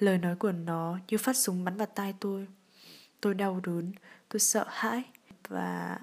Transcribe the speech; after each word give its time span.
Lời 0.00 0.18
nói 0.18 0.36
của 0.36 0.52
nó 0.52 0.98
như 1.08 1.18
phát 1.18 1.36
súng 1.36 1.64
bắn 1.64 1.76
vào 1.76 1.86
tai 1.94 2.14
tôi. 2.20 2.46
Tôi 3.20 3.34
đau 3.34 3.60
đớn, 3.66 3.92
tôi 4.28 4.40
sợ 4.40 4.64
hãi 4.68 5.02
và... 5.48 5.98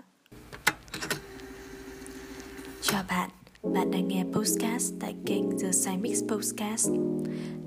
Chào 2.81 3.03
bạn, 3.09 3.29
bạn 3.63 3.91
đang 3.91 4.07
nghe 4.07 4.23
podcast 4.33 4.93
tại 4.99 5.15
kênh 5.25 5.43
The 5.59 5.97
Mix 6.01 6.23
Podcast. 6.29 6.89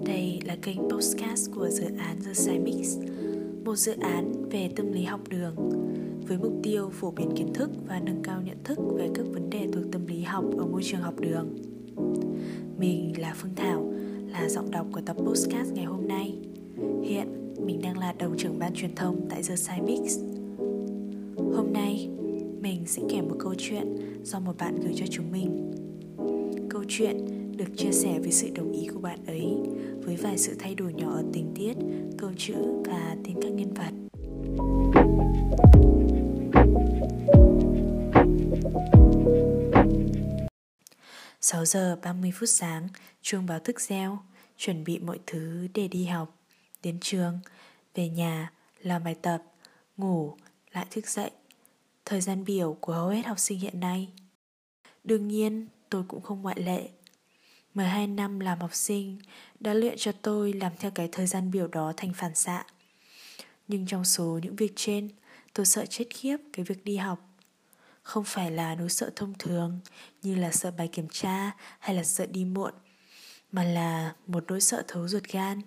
Đây 0.05 0.41
là 0.45 0.57
kênh 0.63 0.79
podcast 0.91 1.51
của 1.55 1.69
dự 1.69 1.85
án 1.99 2.21
The 2.23 2.59
Mix, 2.59 2.99
một 3.65 3.77
dự 3.77 3.93
án 4.01 4.49
về 4.51 4.71
tâm 4.77 4.93
lý 4.93 5.05
học 5.05 5.21
đường 5.29 5.57
với 6.29 6.39
mục 6.39 6.53
tiêu 6.63 6.91
phổ 6.91 7.11
biến 7.11 7.31
kiến 7.37 7.53
thức 7.55 7.71
và 7.87 8.01
nâng 8.01 8.23
cao 8.23 8.43
nhận 8.43 8.65
thức 8.65 8.79
về 8.97 9.09
các 9.15 9.27
vấn 9.33 9.51
đề 9.51 9.69
thuộc 9.73 9.85
tâm 9.93 10.07
lý 10.07 10.23
học 10.23 10.45
ở 10.59 10.67
môi 10.67 10.83
trường 10.83 11.01
học 11.01 11.21
đường. 11.21 11.57
Mình 12.79 13.21
là 13.21 13.35
Phương 13.37 13.55
Thảo, 13.57 13.90
là 14.33 14.49
giọng 14.49 14.71
đọc 14.71 14.87
của 14.93 15.01
tập 15.01 15.17
podcast 15.17 15.73
ngày 15.73 15.85
hôm 15.85 16.09
nay. 16.09 16.39
Hiện 17.03 17.55
mình 17.59 17.81
đang 17.83 17.99
là 17.99 18.13
đồng 18.13 18.37
trưởng 18.37 18.59
ban 18.59 18.75
truyền 18.75 18.95
thông 18.95 19.27
tại 19.29 19.43
The 19.49 19.55
Cymix. 19.55 20.19
Hôm 21.37 21.73
nay, 21.73 22.09
mình 22.61 22.87
sẽ 22.87 23.03
kể 23.09 23.21
một 23.21 23.37
câu 23.39 23.55
chuyện 23.59 23.97
do 24.23 24.41
một 24.41 24.53
bạn 24.59 24.81
gửi 24.81 24.93
cho 24.97 25.07
chúng 25.11 25.33
mình. 25.33 25.73
Câu 26.71 26.83
chuyện 26.89 27.17
được 27.57 27.77
chia 27.77 27.93
sẻ 27.93 28.19
với 28.21 28.33
sự 28.33 28.49
đồng 28.55 28.73
ý 28.73 28.87
của 28.95 29.01
bạn 29.01 29.19
ấy 29.27 29.57
với 30.05 30.17
vài 30.17 30.39
sự 30.39 30.55
thay 30.59 30.75
đổi 30.75 30.93
nhỏ 30.93 31.13
ở 31.13 31.25
tình 31.33 31.53
tiết, 31.55 31.77
câu 32.19 32.31
chữ 32.37 32.55
và 32.85 33.17
tên 33.25 33.35
các 33.43 33.53
nhân 33.53 33.75
vật. 33.75 33.93
6 41.53 41.65
giờ 41.65 41.99
30 42.03 42.33
phút 42.35 42.49
sáng, 42.49 42.89
chuông 43.23 43.47
báo 43.47 43.59
thức 43.59 43.81
reo, 43.81 44.19
chuẩn 44.57 44.85
bị 44.85 44.99
mọi 44.99 45.19
thứ 45.27 45.69
để 45.75 45.89
đi 45.89 46.05
học, 46.05 46.37
đến 46.83 46.99
trường, 47.01 47.41
về 47.95 48.09
nhà, 48.09 48.53
làm 48.83 49.05
bài 49.05 49.17
tập, 49.23 49.43
ngủ, 49.97 50.37
lại 50.73 50.87
thức 50.91 51.09
dậy. 51.09 51.31
Thời 52.05 52.21
gian 52.21 52.45
biểu 52.45 52.77
của 52.81 52.93
hầu 52.93 53.09
hết 53.09 53.27
học 53.27 53.39
sinh 53.39 53.59
hiện 53.59 53.81
nay. 53.81 54.09
Đương 55.05 55.29
nhiên, 55.29 55.67
tôi 55.89 56.05
cũng 56.09 56.23
không 56.23 56.43
ngoại 56.43 56.61
lệ. 56.61 56.89
12 57.75 58.07
năm 58.07 58.41
làm 58.41 58.61
học 58.61 58.75
sinh 58.75 59.19
đã 59.61 59.75
luyện 59.75 59.95
cho 59.99 60.13
tôi 60.23 60.53
làm 60.53 60.73
theo 60.79 60.91
cái 60.91 61.09
thời 61.13 61.27
gian 61.27 61.51
biểu 61.51 61.67
đó 61.67 61.93
thành 61.97 62.13
phản 62.15 62.35
xạ. 62.35 62.65
Nhưng 63.69 63.87
trong 63.87 64.05
số 64.05 64.41
những 64.43 64.57
việc 64.57 64.73
trên, 64.77 65.09
tôi 65.55 65.67
sợ 65.67 65.87
chết 65.87 66.05
khiếp 66.11 66.37
cái 66.53 66.65
việc 66.65 66.85
đi 66.85 66.97
học 66.97 67.30
không 68.11 68.25
phải 68.25 68.51
là 68.51 68.75
nỗi 68.75 68.89
sợ 68.89 69.11
thông 69.17 69.35
thường 69.39 69.81
như 70.23 70.35
là 70.35 70.51
sợ 70.53 70.71
bài 70.71 70.89
kiểm 70.93 71.09
tra 71.13 71.51
hay 71.79 71.97
là 71.97 72.05
sợ 72.05 72.27
đi 72.27 72.45
muộn, 72.45 72.73
mà 73.53 73.65
là 73.65 74.15
một 74.27 74.45
nỗi 74.49 74.61
sợ 74.61 74.83
thấu 74.89 75.09
ruột 75.09 75.23
gan. 75.23 75.61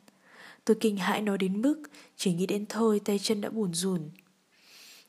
Tôi 0.65 0.77
kinh 0.79 0.97
hãi 0.97 1.21
nó 1.21 1.37
đến 1.37 1.61
mức 1.61 1.83
chỉ 2.15 2.33
nghĩ 2.33 2.45
đến 2.45 2.65
thôi 2.69 3.01
tay 3.05 3.19
chân 3.19 3.41
đã 3.41 3.49
bùn 3.49 3.73
rùn. 3.73 4.09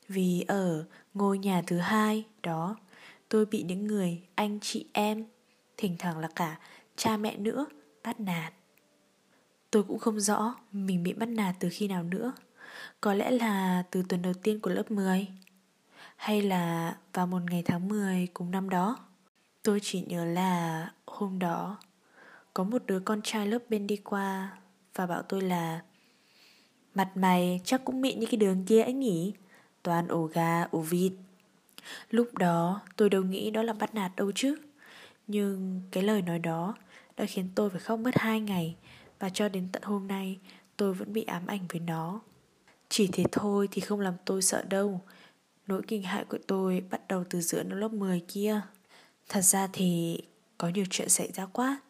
Vì 0.07 0.45
ở 0.47 0.85
ngôi 1.13 1.37
nhà 1.37 1.61
thứ 1.67 1.77
hai 1.77 2.25
đó, 2.43 2.75
tôi 3.29 3.45
bị 3.45 3.63
những 3.63 3.87
người 3.87 4.21
anh 4.35 4.59
chị 4.59 4.85
em, 4.93 5.25
thỉnh 5.77 5.95
thoảng 5.99 6.17
là 6.17 6.27
cả 6.35 6.59
cha 6.95 7.17
mẹ 7.17 7.37
nữa, 7.37 7.65
bắt 8.03 8.19
nạt. 8.19 8.53
Tôi 9.71 9.83
cũng 9.83 9.99
không 9.99 10.19
rõ 10.19 10.55
mình 10.71 11.03
bị 11.03 11.13
bắt 11.13 11.29
nạt 11.29 11.55
từ 11.59 11.69
khi 11.71 11.87
nào 11.87 12.03
nữa. 12.03 12.33
Có 13.01 13.13
lẽ 13.13 13.31
là 13.31 13.83
từ 13.91 14.03
tuần 14.09 14.21
đầu 14.21 14.33
tiên 14.33 14.59
của 14.59 14.69
lớp 14.69 14.91
10 14.91 15.27
hay 16.15 16.41
là 16.41 16.95
vào 17.13 17.27
một 17.27 17.41
ngày 17.49 17.63
tháng 17.65 17.87
10 17.87 18.27
cùng 18.33 18.51
năm 18.51 18.69
đó. 18.69 18.97
Tôi 19.63 19.79
chỉ 19.83 20.01
nhớ 20.01 20.25
là 20.25 20.91
hôm 21.05 21.39
đó 21.39 21.77
có 22.53 22.63
một 22.63 22.83
đứa 22.85 22.99
con 22.99 23.21
trai 23.21 23.47
lớp 23.47 23.59
bên 23.69 23.87
đi 23.87 23.95
qua 23.95 24.57
và 24.95 25.05
bảo 25.05 25.21
tôi 25.21 25.41
là 25.41 25.81
Mặt 26.95 27.17
mày 27.17 27.61
chắc 27.63 27.85
cũng 27.85 28.01
mịn 28.01 28.19
như 28.19 28.25
cái 28.25 28.37
đường 28.37 28.65
kia 28.65 28.81
ấy 28.81 28.93
nhỉ? 28.93 29.33
Toàn 29.83 30.07
ổ 30.07 30.23
gà, 30.23 30.63
ổ 30.71 30.79
vịt. 30.79 31.13
Lúc 32.09 32.33
đó 32.37 32.81
tôi 32.95 33.09
đâu 33.09 33.23
nghĩ 33.23 33.51
đó 33.51 33.63
là 33.63 33.73
bắt 33.73 33.95
nạt 33.95 34.11
đâu 34.15 34.31
chứ. 34.35 34.55
Nhưng 35.27 35.81
cái 35.91 36.03
lời 36.03 36.21
nói 36.21 36.39
đó 36.39 36.75
đã 37.17 37.25
khiến 37.25 37.49
tôi 37.55 37.69
phải 37.69 37.79
khóc 37.79 37.99
mất 37.99 38.17
hai 38.17 38.39
ngày 38.39 38.75
Và 39.19 39.29
cho 39.29 39.49
đến 39.49 39.67
tận 39.71 39.83
hôm 39.83 40.07
nay 40.07 40.39
tôi 40.77 40.93
vẫn 40.93 41.13
bị 41.13 41.23
ám 41.23 41.47
ảnh 41.47 41.65
với 41.69 41.79
nó. 41.79 42.21
Chỉ 42.89 43.09
thế 43.13 43.23
thôi 43.31 43.67
thì 43.71 43.81
không 43.81 43.99
làm 43.99 44.13
tôi 44.25 44.41
sợ 44.41 44.63
đâu. 44.69 45.01
Nỗi 45.67 45.81
kinh 45.87 46.03
hại 46.03 46.25
của 46.25 46.37
tôi 46.47 46.83
bắt 46.89 47.07
đầu 47.07 47.23
từ 47.29 47.41
giữa 47.41 47.63
năm 47.63 47.77
lớp 47.77 47.93
10 47.93 48.23
kia. 48.27 48.61
Thật 49.29 49.41
ra 49.41 49.67
thì 49.73 50.21
có 50.57 50.69
nhiều 50.69 50.85
chuyện 50.89 51.09
xảy 51.09 51.31
ra 51.31 51.45
quá, 51.45 51.81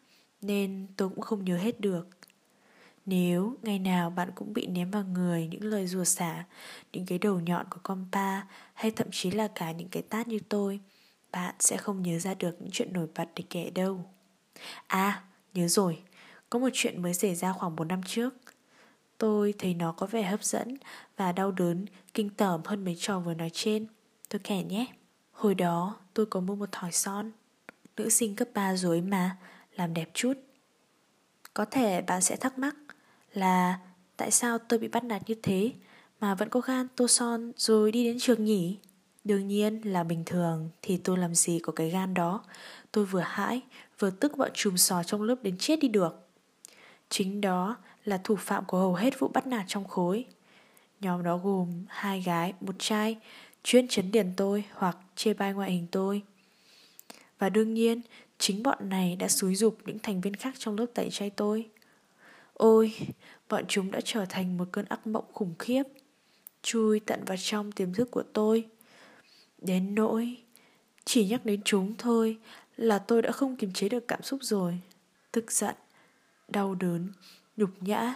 nên 0.42 0.88
tôi 0.98 1.10
cũng 1.10 1.22
không 1.22 1.46
nhớ 1.46 1.58
hết 1.58 1.80
được. 1.80 2.08
Nếu 3.06 3.58
ngày 3.62 3.80
nào 3.80 4.10
bạn 4.10 4.30
cũng 4.36 4.54
bị 4.54 4.68
ném 4.68 4.92
vào 4.92 5.04
người 5.04 5.48
những 5.48 5.64
lời 5.64 5.88
rùa 5.88 6.04
xả, 6.04 6.44
những 6.94 7.06
cái 7.06 7.18
đầu 7.18 7.40
nhọn 7.40 7.66
của 7.70 7.80
con 7.84 8.06
pa 8.12 8.42
hay 8.74 8.92
thậm 8.92 9.08
chí 9.12 9.32
là 9.32 9.48
cả 9.48 9.72
những 9.72 9.90
cái 9.90 10.04
tát 10.04 10.28
như 10.28 10.40
tôi, 10.50 10.80
bạn 11.32 11.56
sẽ 11.60 11.78
không 11.78 12.02
nhớ 12.02 12.20
ra 12.20 12.34
được 12.34 12.62
những 12.62 12.72
chuyện 12.72 12.94
nổi 12.94 13.08
bật 13.16 13.30
để 13.36 13.44
kể 13.50 13.70
đâu. 13.70 14.06
À, 14.88 15.24
nhớ 15.54 15.68
rồi, 15.68 16.02
có 16.50 16.60
một 16.60 16.70
chuyện 16.74 17.02
mới 17.02 17.14
xảy 17.14 17.36
ra 17.36 17.54
khoảng 17.54 17.76
4 17.76 17.88
năm 17.88 18.02
trước. 18.04 18.34
Tôi 19.18 19.54
thấy 19.58 19.74
nó 19.74 19.92
có 19.92 20.06
vẻ 20.06 20.24
hấp 20.24 20.44
dẫn 20.44 20.78
và 21.18 21.32
đau 21.32 21.52
đớn, 21.52 21.86
kinh 22.14 22.30
tởm 22.30 22.62
hơn 22.66 22.86
mấy 22.86 22.96
trò 23.00 23.20
vừa 23.20 23.34
nói 23.34 23.50
trên. 23.54 23.88
Tôi 24.30 24.40
kể 24.44 24.64
nhé. 24.64 24.86
Hồi 25.32 25.56
đó 25.56 25.96
tôi 26.14 26.26
có 26.26 26.40
mua 26.40 26.56
một 26.56 26.70
thỏi 26.72 26.92
son. 26.92 27.32
Nữ 27.98 28.10
sinh 28.10 28.36
cấp 28.36 28.48
3 28.54 28.76
rồi 28.76 29.02
mà, 29.02 29.38
làm 29.76 29.94
đẹp 29.94 30.10
chút. 30.14 30.34
Có 31.54 31.66
thể 31.66 32.02
bạn 32.02 32.22
sẽ 32.22 32.36
thắc 32.36 32.60
mắc 32.60 32.76
là 33.34 33.80
tại 34.18 34.32
sao 34.32 34.58
tôi 34.58 34.80
bị 34.80 34.88
bắt 34.88 35.04
nạt 35.04 35.22
như 35.30 35.36
thế 35.44 35.74
mà 36.20 36.36
vẫn 36.36 36.50
có 36.50 36.60
gan 36.60 36.88
tô 36.96 37.08
son 37.08 37.52
rồi 37.58 37.92
đi 37.92 38.04
đến 38.04 38.18
trường 38.20 38.46
nhỉ? 38.46 38.78
Đương 39.24 39.48
nhiên 39.48 39.82
là 39.82 40.04
bình 40.04 40.24
thường 40.26 40.70
thì 40.82 40.98
tôi 40.98 41.18
làm 41.18 41.36
gì 41.36 41.60
có 41.60 41.74
cái 41.74 41.90
gan 41.90 42.14
đó. 42.14 42.44
Tôi 42.92 43.06
vừa 43.06 43.24
hãi, 43.26 43.62
vừa 44.00 44.10
tức 44.10 44.38
bọn 44.38 44.52
chùm 44.54 44.76
sò 44.76 45.04
trong 45.04 45.22
lớp 45.22 45.36
đến 45.42 45.58
chết 45.58 45.80
đi 45.80 45.88
được. 45.88 46.30
Chính 47.10 47.42
đó 47.42 47.78
là 48.06 48.22
thủ 48.24 48.36
phạm 48.36 48.66
của 48.66 48.78
hầu 48.78 48.94
hết 48.94 49.20
vụ 49.20 49.28
bắt 49.28 49.48
nạt 49.48 49.66
trong 49.68 49.88
khối. 49.88 50.26
Nhóm 51.00 51.24
đó 51.24 51.38
gồm 51.38 51.86
hai 51.88 52.22
gái, 52.22 52.54
một 52.62 52.76
trai, 52.80 53.18
chuyên 53.64 53.88
chấn 53.88 54.12
điền 54.12 54.34
tôi 54.38 54.64
hoặc 54.74 54.98
chê 55.16 55.34
bai 55.34 55.54
ngoại 55.54 55.72
hình 55.72 55.88
tôi. 55.92 56.22
Và 57.40 57.50
đương 57.50 57.74
nhiên, 57.74 58.02
chính 58.38 58.64
bọn 58.64 58.90
này 58.90 59.16
đã 59.16 59.28
xúi 59.28 59.56
dục 59.56 59.78
những 59.86 60.00
thành 60.00 60.22
viên 60.22 60.36
khác 60.36 60.54
trong 60.58 60.78
lớp 60.78 60.86
tẩy 60.94 61.10
chay 61.12 61.30
tôi. 61.30 61.70
Ôi, 62.54 62.94
bọn 63.50 63.64
chúng 63.68 63.92
đã 63.92 64.00
trở 64.04 64.26
thành 64.26 64.58
một 64.58 64.68
cơn 64.72 64.86
ác 64.86 65.08
mộng 65.08 65.26
khủng 65.34 65.54
khiếp, 65.60 65.84
chui 66.62 67.00
tận 67.00 67.24
vào 67.26 67.38
trong 67.38 67.72
tiềm 67.72 67.94
thức 67.94 68.12
của 68.12 68.24
tôi. 68.34 68.68
Đến 69.62 69.96
nỗi, 69.96 70.38
chỉ 71.06 71.28
nhắc 71.28 71.46
đến 71.46 71.62
chúng 71.66 71.96
thôi 71.98 72.38
là 72.78 73.00
tôi 73.00 73.22
đã 73.22 73.32
không 73.32 73.56
kiềm 73.56 73.74
chế 73.74 73.90
được 73.90 74.08
cảm 74.08 74.24
xúc 74.24 74.40
rồi. 74.44 74.80
Tức 75.32 75.52
giận, 75.52 75.76
đau 76.48 76.76
đớn, 76.76 77.10
nhục 77.58 77.84
nhã. 77.84 78.16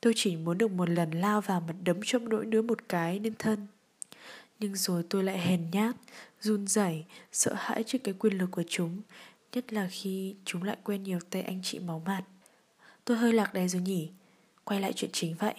Tôi 0.00 0.12
chỉ 0.16 0.36
muốn 0.36 0.58
được 0.58 0.70
một 0.70 0.88
lần 0.88 1.10
lao 1.10 1.40
vào 1.40 1.60
mặt 1.60 1.74
đấm 1.84 2.00
cho 2.04 2.18
nỗi 2.18 2.46
đứa 2.46 2.62
một 2.62 2.78
cái 2.88 3.20
lên 3.20 3.34
thân. 3.38 3.66
Nhưng 4.58 4.76
rồi 4.76 5.02
tôi 5.08 5.24
lại 5.24 5.38
hèn 5.38 5.70
nhát, 5.72 5.96
run 6.40 6.66
rẩy, 6.66 7.04
sợ 7.32 7.54
hãi 7.56 7.84
trước 7.86 7.98
cái 8.04 8.14
quyền 8.18 8.38
lực 8.38 8.50
của 8.50 8.64
chúng, 8.68 9.00
nhất 9.52 9.72
là 9.72 9.88
khi 9.90 10.34
chúng 10.44 10.62
lại 10.62 10.76
quen 10.84 11.02
nhiều 11.02 11.18
tay 11.30 11.42
anh 11.42 11.60
chị 11.62 11.78
máu 11.78 12.02
mặt. 12.06 12.22
Tôi 13.04 13.16
hơi 13.16 13.32
lạc 13.32 13.54
đề 13.54 13.68
rồi 13.68 13.82
nhỉ, 13.82 14.08
quay 14.64 14.80
lại 14.80 14.92
chuyện 14.92 15.10
chính 15.12 15.34
vậy. 15.34 15.54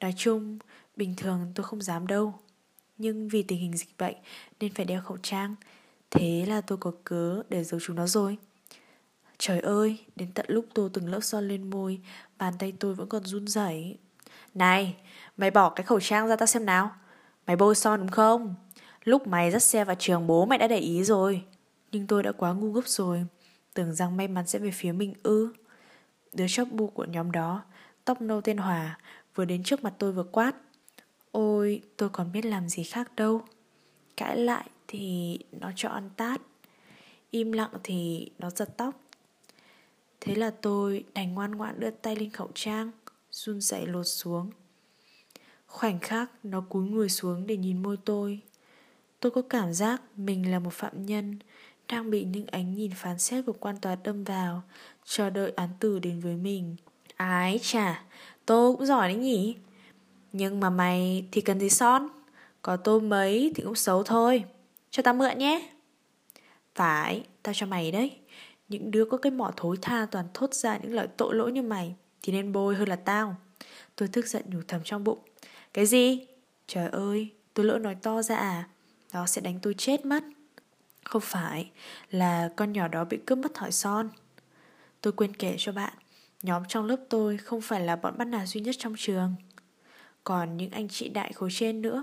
Nói 0.00 0.14
chung, 0.16 0.58
bình 0.96 1.14
thường 1.16 1.52
tôi 1.54 1.64
không 1.64 1.82
dám 1.82 2.06
đâu. 2.06 2.34
Nhưng 2.98 3.28
vì 3.28 3.42
tình 3.42 3.58
hình 3.58 3.76
dịch 3.76 3.98
bệnh 3.98 4.16
nên 4.60 4.74
phải 4.74 4.84
đeo 4.84 5.00
khẩu 5.02 5.16
trang, 5.22 5.54
thế 6.10 6.44
là 6.48 6.60
tôi 6.60 6.78
có 6.78 6.92
cớ 7.04 7.42
để 7.48 7.64
giấu 7.64 7.80
chúng 7.80 7.96
nó 7.96 8.06
rồi. 8.06 8.36
Trời 9.38 9.60
ơi, 9.60 9.98
đến 10.16 10.28
tận 10.34 10.46
lúc 10.48 10.66
tô 10.74 10.88
từng 10.92 11.08
lớp 11.08 11.20
son 11.20 11.48
lên 11.48 11.70
môi, 11.70 12.00
bàn 12.38 12.54
tay 12.58 12.72
tôi 12.80 12.94
vẫn 12.94 13.08
còn 13.08 13.24
run 13.24 13.46
rẩy. 13.46 13.98
Này, 14.54 14.96
mày 15.36 15.50
bỏ 15.50 15.70
cái 15.70 15.86
khẩu 15.86 16.00
trang 16.00 16.28
ra 16.28 16.36
tao 16.36 16.46
xem 16.46 16.66
nào. 16.66 16.90
Mày 17.46 17.56
bôi 17.56 17.74
son 17.74 18.00
đúng 18.00 18.10
không? 18.10 18.54
Lúc 19.04 19.26
mày 19.26 19.50
dắt 19.50 19.62
xe 19.62 19.84
vào 19.84 19.96
trường 19.98 20.26
bố 20.26 20.46
mày 20.46 20.58
đã 20.58 20.68
để 20.68 20.78
ý 20.78 21.04
rồi. 21.04 21.44
Nhưng 21.92 22.06
tôi 22.06 22.22
đã 22.22 22.32
quá 22.32 22.52
ngu 22.52 22.72
ngốc 22.72 22.88
rồi. 22.88 23.26
Tưởng 23.74 23.94
rằng 23.94 24.16
may 24.16 24.28
mắn 24.28 24.46
sẽ 24.46 24.58
về 24.58 24.70
phía 24.70 24.92
mình 24.92 25.14
ư. 25.22 25.52
Đứa 26.32 26.46
chóp 26.48 26.68
bu 26.70 26.86
của 26.86 27.04
nhóm 27.04 27.32
đó, 27.32 27.62
tóc 28.04 28.20
nâu 28.20 28.40
tên 28.40 28.56
Hòa, 28.56 28.98
vừa 29.34 29.44
đến 29.44 29.62
trước 29.62 29.84
mặt 29.84 29.94
tôi 29.98 30.12
vừa 30.12 30.22
quát. 30.22 30.52
Ôi, 31.30 31.82
tôi 31.96 32.08
còn 32.08 32.32
biết 32.32 32.44
làm 32.44 32.68
gì 32.68 32.82
khác 32.82 33.16
đâu. 33.16 33.42
Cãi 34.16 34.36
lại 34.36 34.70
thì 34.88 35.38
nó 35.52 35.70
cho 35.76 35.88
ăn 35.88 36.10
tát. 36.16 36.40
Im 37.30 37.52
lặng 37.52 37.70
thì 37.82 38.30
nó 38.38 38.50
giật 38.50 38.76
tóc. 38.76 38.94
Thế 40.26 40.34
là 40.34 40.50
tôi 40.50 41.04
đành 41.14 41.34
ngoan 41.34 41.50
ngoãn 41.50 41.80
đưa 41.80 41.90
tay 41.90 42.16
lên 42.16 42.30
khẩu 42.30 42.50
trang 42.54 42.90
Run 43.30 43.60
rẩy 43.60 43.86
lột 43.86 44.06
xuống. 44.06 44.50
Khoảnh 45.66 45.98
khắc 45.98 46.30
nó 46.42 46.60
cúi 46.60 46.88
người 46.88 47.08
xuống 47.08 47.46
để 47.46 47.56
nhìn 47.56 47.82
môi 47.82 47.96
tôi. 48.04 48.40
Tôi 49.20 49.30
có 49.30 49.42
cảm 49.42 49.72
giác 49.72 50.02
mình 50.16 50.50
là 50.50 50.58
một 50.58 50.72
phạm 50.72 51.06
nhân 51.06 51.38
Đang 51.88 52.10
bị 52.10 52.24
những 52.24 52.46
ánh 52.46 52.74
nhìn 52.74 52.90
phán 52.94 53.18
xét 53.18 53.46
của 53.46 53.52
quan 53.52 53.76
tòa 53.76 53.96
đâm 54.04 54.24
vào 54.24 54.62
Chờ 55.04 55.30
đợi 55.30 55.52
án 55.56 55.68
tử 55.80 55.98
đến 55.98 56.20
với 56.20 56.36
mình. 56.36 56.76
Ái 57.16 57.60
chà 57.62 58.04
tôi 58.46 58.72
cũng 58.72 58.86
giỏi 58.86 59.08
đấy 59.08 59.16
nhỉ? 59.16 59.56
Nhưng 60.32 60.60
mà 60.60 60.70
mày 60.70 61.26
thì 61.32 61.40
cần 61.40 61.60
gì 61.60 61.70
son? 61.70 62.08
Có 62.62 62.76
tôi 62.76 63.00
mấy 63.00 63.52
thì 63.54 63.62
cũng 63.62 63.74
xấu 63.74 64.02
thôi. 64.02 64.44
Cho 64.90 65.02
tao 65.02 65.14
mượn 65.14 65.38
nhé. 65.38 65.70
Phải, 66.74 67.24
tao 67.42 67.54
cho 67.54 67.66
mày 67.66 67.92
đấy. 67.92 68.18
Những 68.68 68.90
đứa 68.90 69.04
có 69.04 69.16
cái 69.16 69.32
mỏ 69.32 69.52
thối 69.56 69.76
tha 69.82 70.06
toàn 70.10 70.26
thốt 70.34 70.54
ra 70.54 70.76
những 70.76 70.94
lời 70.94 71.08
tội 71.16 71.34
lỗi 71.34 71.52
như 71.52 71.62
mày 71.62 71.94
Thì 72.22 72.32
nên 72.32 72.52
bôi 72.52 72.74
hơn 72.74 72.88
là 72.88 72.96
tao. 72.96 73.36
Tôi 73.96 74.08
tức 74.12 74.26
giận 74.26 74.42
nhủ 74.50 74.60
thầm 74.68 74.80
trong 74.84 75.04
bụng. 75.04 75.18
Cái 75.72 75.86
gì? 75.86 76.26
Trời 76.66 76.88
ơi, 76.88 77.30
tôi 77.54 77.66
lỡ 77.66 77.78
nói 77.78 77.94
to 77.94 78.22
ra 78.22 78.36
à? 78.36 78.68
Nó 79.12 79.26
sẽ 79.26 79.40
đánh 79.40 79.58
tôi 79.62 79.74
chết 79.74 80.06
mất. 80.06 80.24
Không 81.04 81.22
phải 81.24 81.70
là 82.10 82.50
con 82.56 82.72
nhỏ 82.72 82.88
đó 82.88 83.04
bị 83.04 83.18
cướp 83.26 83.38
mất 83.38 83.54
thỏi 83.54 83.72
son. 83.72 84.08
Tôi 85.00 85.12
quên 85.12 85.36
kể 85.36 85.54
cho 85.58 85.72
bạn 85.72 85.92
Nhóm 86.42 86.62
trong 86.68 86.84
lớp 86.84 86.96
tôi 87.08 87.36
không 87.36 87.60
phải 87.60 87.80
là 87.80 87.96
bọn 87.96 88.18
bắt 88.18 88.24
nạt 88.24 88.48
duy 88.48 88.60
nhất 88.60 88.74
trong 88.78 88.94
trường. 88.96 89.34
Còn 90.24 90.56
những 90.56 90.70
anh 90.70 90.88
chị 90.88 91.08
đại 91.08 91.32
khối 91.32 91.48
trên 91.52 91.82
nữa 91.82 92.02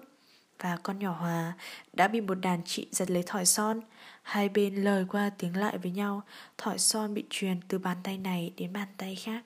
và 0.59 0.77
con 0.83 0.99
nhỏ 0.99 1.11
Hòa 1.11 1.53
đã 1.93 2.07
bị 2.07 2.21
một 2.21 2.35
đàn 2.35 2.61
chị 2.65 2.87
giật 2.91 3.11
lấy 3.11 3.23
thỏi 3.23 3.45
son. 3.45 3.81
Hai 4.21 4.49
bên 4.49 4.75
lời 4.75 5.05
qua 5.09 5.31
tiếng 5.37 5.57
lại 5.57 5.77
với 5.77 5.91
nhau 5.91 6.21
Thỏi 6.57 6.79
son 6.79 7.13
bị 7.13 7.25
truyền 7.29 7.59
từ 7.67 7.79
bàn 7.79 7.97
tay 8.03 8.17
này 8.17 8.53
đến 8.57 8.73
bàn 8.73 8.87
tay 8.97 9.15
khác. 9.15 9.43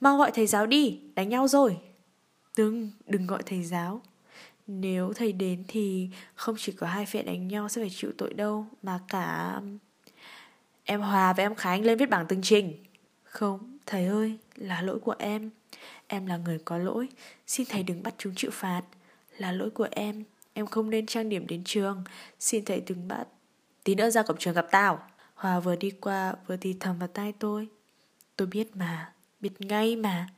Mau 0.00 0.18
gọi 0.18 0.30
thầy 0.34 0.46
giáo 0.46 0.66
đi, 0.66 1.00
đánh 1.14 1.28
nhau 1.28 1.48
rồi. 1.48 1.78
Đừng, 2.56 2.90
đừng 3.06 3.26
gọi 3.26 3.42
thầy 3.46 3.62
giáo. 3.62 4.02
Nếu 4.66 5.12
thầy 5.12 5.32
đến 5.32 5.64
thì 5.68 6.10
không 6.34 6.54
chỉ 6.58 6.72
có 6.72 6.86
hai 6.86 7.06
phe 7.06 7.22
đánh 7.22 7.48
nhau 7.48 7.68
sẽ 7.68 7.82
phải 7.82 7.90
chịu 7.90 8.12
tội 8.18 8.34
đâu 8.34 8.66
Mà 8.82 9.00
cả... 9.08 9.60
Em 10.84 11.00
Hòa 11.00 11.32
và 11.32 11.42
em 11.42 11.54
Khánh 11.54 11.84
lên 11.84 11.98
viết 11.98 12.10
bảng 12.10 12.26
tường 12.26 12.40
trình. 12.42 12.84
Không, 13.24 13.78
thầy 13.86 14.06
ơi, 14.06 14.38
là 14.56 14.82
lỗi 14.82 14.98
của 15.00 15.14
em. 15.18 15.50
Em 16.06 16.26
là 16.26 16.36
người 16.36 16.58
có 16.64 16.78
lỗi. 16.78 17.08
Xin 17.46 17.66
thầy 17.70 17.82
đừng 17.82 18.02
bắt 18.02 18.14
chúng 18.18 18.34
chịu 18.36 18.50
phạt. 18.50 18.82
Là 19.40 19.52
lỗi 19.52 19.70
của 19.70 19.88
em. 19.90 20.24
Em 20.52 20.66
không 20.66 20.90
nên 20.90 21.06
trang 21.06 21.28
điểm 21.28 21.46
đến 21.46 21.62
trường. 21.64 22.04
Xin 22.40 22.64
thầy 22.64 22.80
đừng 22.80 23.08
bắt 23.08 23.26
Tí 23.84 23.94
nữa 23.94 24.10
ra 24.10 24.22
cổng 24.22 24.36
trường 24.38 24.54
gặp 24.54 24.66
tao. 24.70 25.02
Hòa 25.34 25.60
vừa 25.60 25.76
đi 25.76 25.90
qua, 25.90 26.34
vừa 26.46 26.56
thì 26.56 26.76
thầm 26.80 26.98
vào 26.98 27.08
tai 27.08 27.32
tôi. 27.32 27.68
Tôi 28.36 28.46
biết 28.46 28.76
mà, 28.76 29.12
Biết 29.40 29.50
ngay 29.58 29.96
mà. 29.96 30.28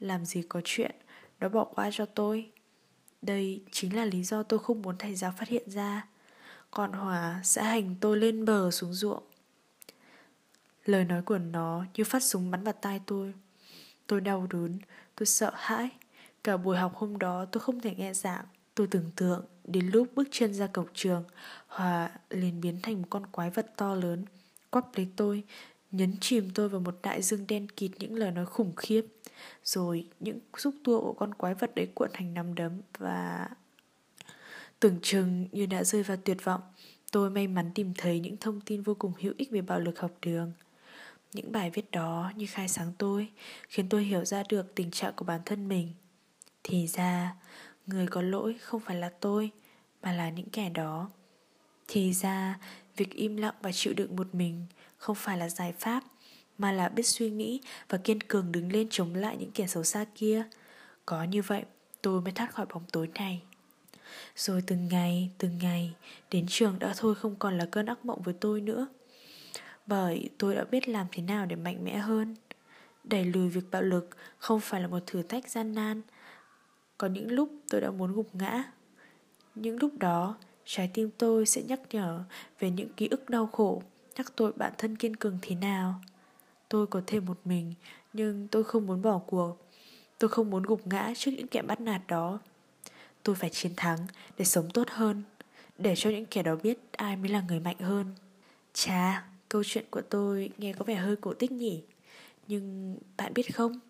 Làm 0.00 0.24
gì 0.24 0.42
có 0.48 0.60
chuyện, 0.64 0.94
Nó 1.40 1.48
bỏ 1.48 1.64
qua 1.64 1.90
cho 1.92 2.06
tôi. 2.06 2.50
Đây 3.22 3.62
chính 3.70 3.96
là 3.96 4.04
lý 4.04 4.24
do 4.24 4.42
tôi 4.42 4.58
không 4.58 4.82
muốn 4.82 4.96
thầy 4.98 5.14
giáo 5.14 5.32
phát 5.38 5.48
hiện 5.48 5.70
ra. 5.70 6.06
Còn 6.70 6.92
Hòa 6.92 7.40
sẽ 7.44 7.62
hành 7.62 7.94
tôi 8.00 8.16
lên 8.16 8.44
bờ 8.44 8.70
xuống 8.70 8.94
ruộng. 8.94 9.22
Lời 10.84 11.04
nói 11.04 11.22
của 11.22 11.38
nó 11.38 11.84
như 11.94 12.04
phát 12.04 12.22
súng 12.22 12.50
bắn 12.50 12.64
vào 12.64 12.74
tai 12.80 13.00
tôi. 13.06 13.34
Tôi 14.06 14.20
đau 14.20 14.46
đớn, 14.50 14.78
Tôi 15.16 15.26
sợ 15.26 15.52
hãi. 15.54 15.90
Cả 16.46 16.56
buổi 16.56 16.76
học 16.76 16.96
hôm 16.96 17.18
đó 17.18 17.44
tôi 17.44 17.60
không 17.60 17.80
thể 17.80 17.94
nghe 17.94 18.14
giảng. 18.14 18.44
Tôi 18.74 18.86
tưởng 18.86 19.10
tượng, 19.16 19.44
đến 19.64 19.86
lúc 19.86 20.08
bước 20.14 20.28
chân 20.30 20.54
ra 20.54 20.66
cổng 20.66 20.86
trường, 20.94 21.24
Hòa 21.66 22.10
liền 22.30 22.60
biến 22.60 22.78
thành 22.82 23.02
một 23.02 23.06
con 23.10 23.26
quái 23.26 23.50
vật 23.50 23.66
to 23.76 23.94
lớn, 23.94 24.24
Quắp 24.70 24.96
lấy 24.96 25.08
tôi, 25.16 25.42
nhấn 25.90 26.14
chìm 26.20 26.50
tôi 26.54 26.68
vào 26.68 26.80
một 26.80 26.98
đại 27.02 27.22
dương 27.22 27.46
đen 27.46 27.68
kịt 27.68 27.90
những 27.98 28.14
lời 28.14 28.30
nói 28.30 28.46
khủng 28.46 28.76
khiếp. 28.76 29.06
Rồi, 29.64 30.08
những 30.20 30.38
xúc 30.56 30.74
tua 30.84 31.00
của 31.00 31.12
con 31.12 31.34
quái 31.34 31.54
vật 31.54 31.74
đấy 31.74 31.88
cuộn 31.94 32.10
thành 32.12 32.34
nắm 32.34 32.54
đấm 32.54 32.72
và 32.98 33.48
tưởng 34.80 34.98
chừng 35.02 35.48
như 35.52 35.66
đã 35.66 35.84
rơi 35.84 36.02
vào 36.02 36.16
tuyệt 36.24 36.44
vọng. 36.44 36.60
Tôi 37.12 37.30
may 37.30 37.46
mắn 37.46 37.70
tìm 37.74 37.92
thấy 37.98 38.20
những 38.20 38.36
thông 38.36 38.60
tin 38.60 38.82
vô 38.82 38.94
cùng 38.98 39.12
hữu 39.20 39.34
ích 39.36 39.50
về 39.50 39.60
bạo 39.60 39.80
lực 39.80 39.98
học 40.00 40.12
đường. 40.22 40.52
Những 41.32 41.52
bài 41.52 41.70
viết 41.70 41.90
đó 41.90 42.32
như 42.36 42.46
khai 42.48 42.68
sáng 42.68 42.92
tôi, 42.98 43.28
khiến 43.68 43.88
tôi 43.88 44.04
hiểu 44.04 44.24
ra 44.24 44.42
được 44.48 44.74
tình 44.74 44.90
trạng 44.90 45.12
của 45.16 45.24
bản 45.24 45.40
thân 45.44 45.68
mình 45.68 45.92
thì 46.68 46.86
ra, 46.86 47.34
người 47.86 48.06
có 48.06 48.22
lỗi 48.22 48.56
không 48.60 48.80
phải 48.80 48.96
là 48.96 49.10
tôi, 49.20 49.50
mà 50.02 50.12
là 50.12 50.30
những 50.30 50.50
kẻ 50.50 50.68
đó. 50.68 51.10
Thì 51.88 52.12
ra, 52.12 52.58
việc 52.96 53.14
im 53.14 53.36
lặng 53.36 53.54
và 53.62 53.72
chịu 53.72 53.94
đựng 53.94 54.16
một 54.16 54.34
mình 54.34 54.66
không 54.96 55.16
phải 55.16 55.38
là 55.38 55.48
giải 55.48 55.72
pháp, 55.72 56.04
mà 56.58 56.72
là 56.72 56.88
biết 56.88 57.06
suy 57.06 57.30
nghĩ 57.30 57.60
và 57.88 57.98
kiên 57.98 58.20
cường 58.20 58.52
đứng 58.52 58.72
lên 58.72 58.86
chống 58.90 59.14
lại 59.14 59.36
những 59.36 59.50
kẻ 59.50 59.66
xấu 59.66 59.84
xa 59.84 60.04
kia. 60.14 60.44
Có 61.06 61.24
như 61.24 61.42
vậy, 61.42 61.62
tôi 62.02 62.20
mới 62.20 62.32
thoát 62.32 62.54
khỏi 62.54 62.66
bóng 62.66 62.84
tối 62.92 63.08
này. 63.14 63.42
Rồi 64.36 64.62
từng 64.66 64.88
ngày 64.88 65.30
từng 65.38 65.58
ngày, 65.58 65.94
đến 66.30 66.46
trường 66.48 66.78
đã 66.78 66.94
thôi 66.96 67.14
không 67.14 67.36
còn 67.36 67.58
là 67.58 67.66
cơn 67.70 67.86
ác 67.86 68.04
mộng 68.04 68.22
với 68.22 68.34
tôi 68.40 68.60
nữa. 68.60 68.86
Bởi 69.86 70.30
tôi 70.38 70.54
đã 70.54 70.64
biết 70.64 70.88
làm 70.88 71.06
thế 71.12 71.22
nào 71.22 71.46
để 71.46 71.56
mạnh 71.56 71.84
mẽ 71.84 71.96
hơn. 71.96 72.36
Đẩy 73.04 73.24
lùi 73.24 73.48
việc 73.48 73.64
bạo 73.70 73.82
lực 73.82 74.10
không 74.38 74.60
phải 74.60 74.80
là 74.80 74.86
một 74.86 75.02
thử 75.06 75.22
thách 75.22 75.50
gian 75.50 75.74
nan 75.74 76.02
có 76.98 77.06
những 77.06 77.32
lúc 77.32 77.50
tôi 77.70 77.80
đã 77.80 77.90
muốn 77.90 78.12
gục 78.12 78.34
ngã 78.34 78.64
những 79.54 79.76
lúc 79.80 79.92
đó 79.98 80.36
trái 80.64 80.90
tim 80.94 81.10
tôi 81.18 81.46
sẽ 81.46 81.62
nhắc 81.62 81.80
nhở 81.90 82.24
về 82.58 82.70
những 82.70 82.88
ký 82.96 83.08
ức 83.08 83.30
đau 83.30 83.46
khổ 83.46 83.82
nhắc 84.16 84.32
tôi 84.36 84.52
bản 84.56 84.72
thân 84.78 84.96
kiên 84.96 85.16
cường 85.16 85.38
thế 85.42 85.54
nào. 85.54 86.00
Tôi 86.68 86.86
có 86.86 87.02
thể 87.06 87.20
một 87.20 87.38
mình, 87.44 87.74
nhưng 88.12 88.48
tôi 88.48 88.64
không 88.64 88.86
muốn 88.86 89.02
bỏ 89.02 89.18
cuộc. 89.26 89.56
Tôi 90.18 90.30
không 90.30 90.50
muốn 90.50 90.62
gục 90.62 90.86
ngã 90.86 91.12
trước 91.16 91.30
những 91.36 91.46
kẻ 91.46 91.62
bắt 91.62 91.80
nạt 91.80 92.02
đó. 92.08 92.38
Tôi 93.22 93.34
phải 93.34 93.50
chiến 93.50 93.72
thắng 93.76 93.98
để 94.38 94.44
sống 94.44 94.70
tốt 94.70 94.88
hơn, 94.90 95.22
để 95.78 95.94
cho 95.96 96.10
những 96.10 96.26
kẻ 96.26 96.42
đó 96.42 96.56
biết 96.62 96.78
ai 96.92 97.16
mới 97.16 97.28
là 97.28 97.42
người 97.48 97.60
mạnh 97.60 97.78
hơn. 97.78 98.06
Chà, 98.72 99.24
câu 99.48 99.62
chuyện 99.64 99.84
của 99.90 100.00
tôi 100.00 100.50
nghe 100.58 100.72
có 100.72 100.84
vẻ 100.84 100.94
hơi 100.94 101.16
cổ 101.16 101.34
tích 101.34 101.52
nhỉ. 101.52 101.82
Nhưng 102.48 102.96
bạn 103.16 103.34
biết 103.34 103.54
không, 103.54 103.80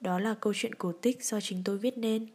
đó 0.00 0.18
là 0.18 0.34
câu 0.34 0.52
chuyện 0.56 0.74
cổ 0.74 0.92
tích 0.92 1.24
do 1.24 1.40
chính 1.40 1.62
tôi 1.64 1.78
viết 1.78 1.98
nên. 1.98 2.26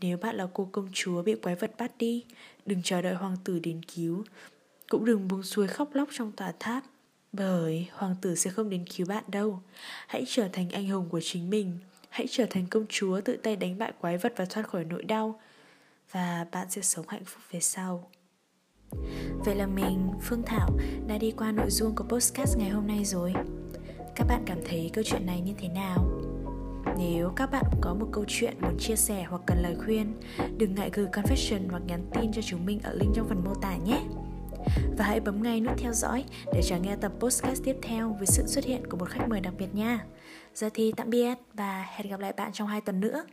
Nếu 0.00 0.16
bạn 0.16 0.36
là 0.36 0.46
cô 0.54 0.68
công 0.72 0.88
chúa 0.92 1.22
bị 1.22 1.34
quái 1.34 1.54
vật 1.54 1.70
bắt 1.78 1.92
đi, 1.98 2.24
đừng 2.66 2.82
chờ 2.82 3.02
đợi 3.02 3.14
hoàng 3.14 3.36
tử 3.44 3.58
đến 3.58 3.80
cứu, 3.94 4.24
cũng 4.88 5.04
đừng 5.04 5.28
buông 5.28 5.42
xuôi 5.42 5.66
khóc 5.66 5.94
lóc 5.94 6.08
trong 6.12 6.32
tòa 6.32 6.52
tháp 6.58 6.84
Bởi 7.32 7.86
hoàng 7.92 8.16
tử 8.20 8.34
sẽ 8.34 8.50
không 8.50 8.70
đến 8.70 8.84
cứu 8.96 9.06
bạn 9.06 9.24
đâu. 9.28 9.62
Hãy 10.06 10.24
trở 10.28 10.48
thành 10.52 10.70
anh 10.70 10.88
hùng 10.88 11.08
của 11.08 11.20
chính 11.20 11.50
mình. 11.50 11.78
Hãy 12.08 12.26
trở 12.30 12.46
thành 12.50 12.66
công 12.66 12.86
chúa 12.88 13.20
tự 13.20 13.36
tay 13.36 13.56
đánh 13.56 13.78
bại 13.78 13.92
quái 14.00 14.18
vật 14.18 14.32
và 14.36 14.44
thoát 14.44 14.68
khỏi 14.68 14.84
nỗi 14.84 15.02
đau 15.02 15.40
Và 16.10 16.46
bạn 16.52 16.70
sẽ 16.70 16.82
sống 16.82 17.08
hạnh 17.08 17.24
phúc 17.24 17.42
về 17.50 17.60
sau. 17.60 18.10
Vậy 19.44 19.54
là 19.54 19.66
mình, 19.66 20.10
Phương 20.22 20.42
Thảo, 20.46 20.70
đã 21.08 21.18
đi 21.18 21.30
qua 21.36 21.52
nội 21.52 21.70
dung 21.70 21.94
của 21.96 22.04
podcast 22.04 22.58
ngày 22.58 22.70
hôm 22.70 22.86
nay 22.86 23.04
rồi. 23.04 23.32
Các 24.16 24.26
bạn 24.28 24.42
cảm 24.46 24.58
thấy 24.64 24.90
câu 24.92 25.04
chuyện 25.06 25.26
này 25.26 25.40
như 25.40 25.52
thế 25.58 25.68
nào? 25.68 26.17
Nếu 26.98 27.32
các 27.36 27.50
bạn 27.50 27.64
có 27.80 27.94
một 27.94 28.06
câu 28.12 28.24
chuyện 28.28 28.54
muốn 28.60 28.78
chia 28.78 28.96
sẻ 28.96 29.26
hoặc 29.28 29.42
cần 29.46 29.58
lời 29.62 29.76
khuyên, 29.84 30.14
đừng 30.58 30.74
ngại 30.74 30.90
gửi 30.92 31.06
confession 31.06 31.70
hoặc 31.70 31.82
nhắn 31.86 32.06
tin 32.14 32.32
cho 32.32 32.42
chúng 32.42 32.66
mình 32.66 32.80
ở 32.82 32.92
link 32.92 33.14
trong 33.14 33.28
phần 33.28 33.44
mô 33.44 33.54
tả 33.54 33.76
nhé. 33.76 34.00
Và 34.98 35.04
hãy 35.04 35.20
bấm 35.20 35.42
ngay 35.42 35.60
nút 35.60 35.72
theo 35.78 35.92
dõi 35.92 36.24
để 36.54 36.60
chờ 36.64 36.78
nghe 36.78 36.96
tập 36.96 37.12
podcast 37.20 37.64
tiếp 37.64 37.76
theo 37.82 38.16
với 38.18 38.26
sự 38.26 38.46
xuất 38.46 38.64
hiện 38.64 38.86
của 38.90 38.96
một 38.96 39.08
khách 39.08 39.28
mời 39.28 39.40
đặc 39.40 39.54
biệt 39.58 39.74
nha. 39.74 40.04
Giờ 40.54 40.70
thì 40.74 40.92
tạm 40.96 41.10
biệt 41.10 41.34
và 41.54 41.86
hẹn 41.96 42.08
gặp 42.08 42.20
lại 42.20 42.32
bạn 42.32 42.52
trong 42.52 42.68
hai 42.68 42.80
tuần 42.80 43.00
nữa. 43.00 43.24